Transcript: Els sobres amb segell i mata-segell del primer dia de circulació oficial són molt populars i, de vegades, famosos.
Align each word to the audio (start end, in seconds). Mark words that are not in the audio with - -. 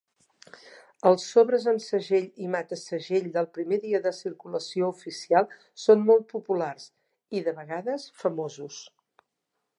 Els 1.09 1.25
sobres 1.33 1.67
amb 1.71 1.83
segell 1.87 2.25
i 2.45 2.49
mata-segell 2.55 3.27
del 3.37 3.49
primer 3.59 3.79
dia 3.85 4.01
de 4.07 4.15
circulació 4.21 4.89
oficial 4.97 5.47
són 5.85 6.03
molt 6.11 6.27
populars 6.35 6.91
i, 6.91 7.47
de 7.51 7.57
vegades, 7.63 8.09
famosos. 8.25 8.81